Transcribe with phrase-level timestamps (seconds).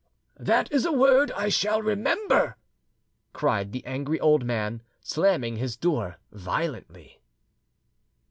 [0.39, 2.57] "That is a word I shall remember,"
[3.33, 7.21] cried the angry old man, slamming his door violently.